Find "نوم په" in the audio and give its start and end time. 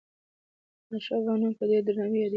1.41-1.63